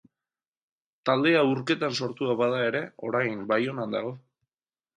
Taldea 1.09 1.43
Urketan 1.49 1.93
sortua 2.01 2.37
bada 2.41 2.63
ere, 2.71 2.83
orain 3.11 3.47
Baionan 3.55 3.97
dago. 4.01 4.19